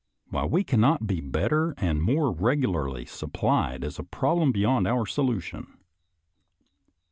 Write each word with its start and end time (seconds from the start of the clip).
Why 0.31 0.45
we 0.45 0.63
cannot 0.63 1.05
be 1.05 1.21
better 1.21 1.75
and 1.77 2.01
more 2.01 2.31
regularly 2.31 3.05
supplied, 3.05 3.83
is 3.83 3.99
a 3.99 4.03
problem 4.03 4.51
beyond 4.51 4.87
our 4.87 5.05
solution. 5.05 5.77